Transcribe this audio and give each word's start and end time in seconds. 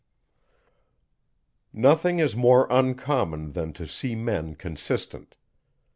Nothing 1.73 2.17
is 2.17 2.35
more 2.35 2.65
uncommon, 2.71 3.51
than 3.51 3.71
to 3.73 3.85
see 3.85 4.15
men 4.15 4.55
consistent. 4.55 5.35